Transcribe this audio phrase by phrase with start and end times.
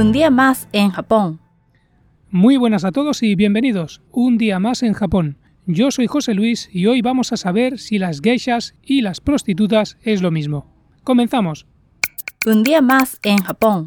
[0.00, 1.40] Un día más en Japón.
[2.30, 4.00] Muy buenas a todos y bienvenidos.
[4.10, 5.36] Un día más en Japón.
[5.66, 9.98] Yo soy José Luis y hoy vamos a saber si las geishas y las prostitutas
[10.00, 10.74] es lo mismo.
[11.04, 11.66] Comenzamos.
[12.46, 13.84] Un día más en Japón.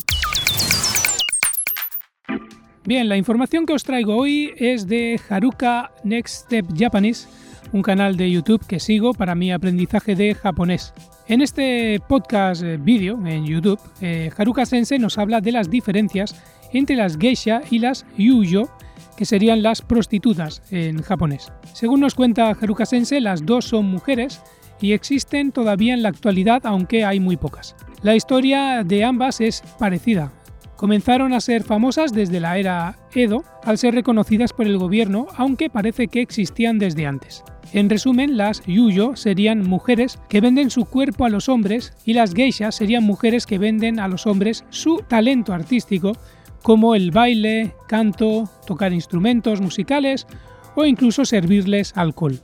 [2.86, 7.28] Bien, la información que os traigo hoy es de Haruka Next Step Japanese,
[7.74, 10.94] un canal de YouTube que sigo para mi aprendizaje de japonés.
[11.28, 16.36] En este podcast eh, vídeo en YouTube, eh, Haruka Sensei nos habla de las diferencias
[16.72, 18.70] entre las geisha y las yuyo,
[19.18, 21.52] que serían las prostitutas en japonés.
[21.74, 24.42] Según nos cuenta Haruka Sensei, las dos son mujeres
[24.80, 27.76] y existen todavía en la actualidad, aunque hay muy pocas.
[28.02, 30.32] La historia de ambas es parecida.
[30.76, 35.70] Comenzaron a ser famosas desde la era Edo, al ser reconocidas por el gobierno, aunque
[35.70, 37.44] parece que existían desde antes.
[37.72, 42.34] En resumen, las yuyo serían mujeres que venden su cuerpo a los hombres y las
[42.34, 46.14] geishas serían mujeres que venden a los hombres su talento artístico,
[46.62, 50.28] como el baile, canto, tocar instrumentos musicales
[50.76, 52.40] o incluso servirles alcohol.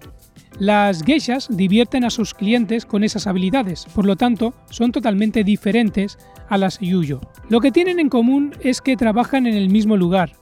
[0.59, 6.17] Las geishas divierten a sus clientes con esas habilidades, por lo tanto, son totalmente diferentes
[6.49, 7.21] a las yuyo.
[7.47, 10.33] Lo que tienen en común es que trabajan en el mismo lugar,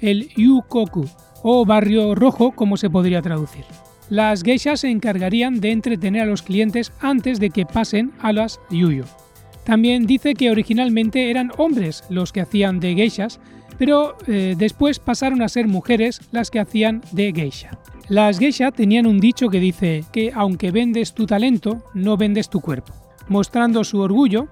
[0.00, 1.06] el yukoku,
[1.42, 3.64] o barrio rojo como se podría traducir.
[4.08, 8.60] Las geishas se encargarían de entretener a los clientes antes de que pasen a las
[8.70, 9.04] yuyo.
[9.64, 13.40] También dice que originalmente eran hombres los que hacían de geishas,
[13.78, 17.78] pero eh, después pasaron a ser mujeres las que hacían de geisha.
[18.08, 22.60] Las geisha tenían un dicho que dice que aunque vendes tu talento, no vendes tu
[22.60, 22.94] cuerpo,
[23.28, 24.46] mostrando su orgullo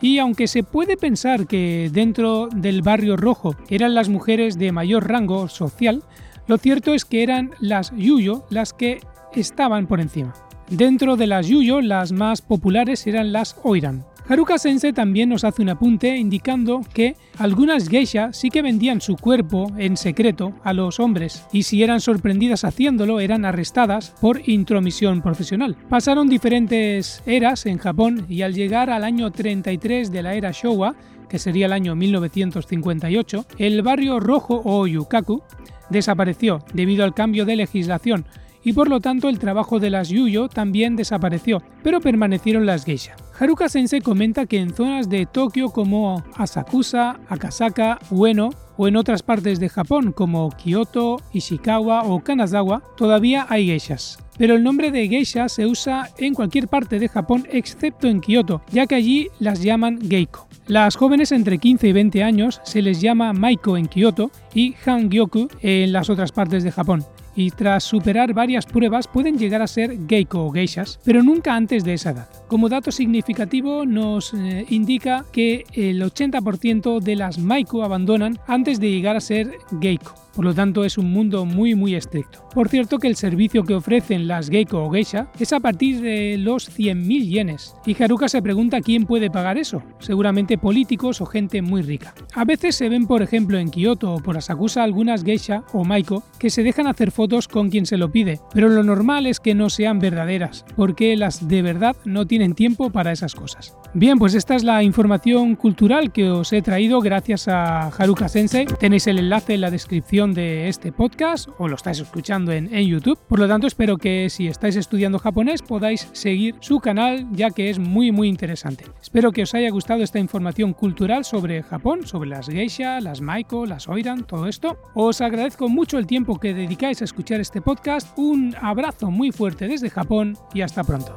[0.00, 5.08] y aunque se puede pensar que dentro del barrio rojo eran las mujeres de mayor
[5.08, 6.02] rango social,
[6.46, 9.00] lo cierto es que eran las yuyo las que
[9.34, 10.34] estaban por encima.
[10.68, 15.60] Dentro de las yuyo, las más populares eran las oiran, Haruka Sensei también nos hace
[15.60, 20.98] un apunte indicando que algunas geisha sí que vendían su cuerpo en secreto a los
[20.98, 25.76] hombres y si eran sorprendidas haciéndolo eran arrestadas por intromisión profesional.
[25.90, 30.94] Pasaron diferentes eras en Japón y al llegar al año 33 de la era Showa,
[31.28, 35.42] que sería el año 1958, el barrio rojo o yukaku
[35.90, 38.24] desapareció debido al cambio de legislación
[38.64, 43.14] y por lo tanto el trabajo de las yuyo también desapareció, pero permanecieron las geisha.
[43.38, 49.22] Haruka Sensei comenta que en zonas de Tokio como Asakusa, Akasaka, Ueno o en otras
[49.22, 54.18] partes de Japón como Kyoto, Ishikawa o Kanazawa todavía hay geishas.
[54.36, 58.62] Pero el nombre de geisha se usa en cualquier parte de Japón excepto en Kyoto,
[58.70, 60.48] ya que allí las llaman geiko.
[60.66, 65.48] Las jóvenes entre 15 y 20 años se les llama maiko en Kyoto y hangyoku
[65.60, 67.04] en las otras partes de Japón
[67.36, 71.84] y tras superar varias pruebas pueden llegar a ser geiko o geishas, pero nunca antes
[71.84, 72.28] de esa edad.
[72.48, 78.90] Como dato significativo nos eh, indica que el 80% de las maiko abandonan antes de
[78.90, 80.23] llegar a ser geiko.
[80.34, 82.48] Por lo tanto, es un mundo muy muy estricto.
[82.54, 86.36] Por cierto que el servicio que ofrecen las Geiko o Geisha es a partir de
[86.38, 87.74] los 100.000 yenes.
[87.86, 89.82] Y Haruka se pregunta quién puede pagar eso.
[89.98, 92.14] Seguramente políticos o gente muy rica.
[92.34, 96.22] A veces se ven, por ejemplo, en Kioto o por Asakusa algunas Geisha o Maiko
[96.38, 98.40] que se dejan hacer fotos con quien se lo pide.
[98.52, 102.90] Pero lo normal es que no sean verdaderas, porque las de verdad no tienen tiempo
[102.90, 103.76] para esas cosas.
[103.94, 108.66] Bien, pues esta es la información cultural que os he traído gracias a Haruka Sensei.
[108.66, 112.86] Tenéis el enlace en la descripción de este podcast o lo estáis escuchando en, en,
[112.86, 113.18] YouTube.
[113.28, 117.68] Por lo tanto, espero que si estáis estudiando japonés podáis seguir su canal ya que
[117.68, 118.86] es muy muy interesante.
[119.02, 123.66] Espero que os haya gustado esta información cultural sobre Japón, sobre las geisha, las maiko,
[123.66, 124.78] las oiran, todo esto.
[124.94, 128.16] Os agradezco mucho el tiempo que dedicáis a escuchar este podcast.
[128.16, 131.14] Un abrazo muy fuerte desde Japón y hasta pronto.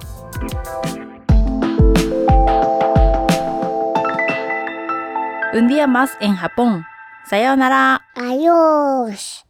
[5.54, 6.86] Un día más en Japón.
[7.30, 8.02] さようなら。
[8.16, 9.47] あよーし。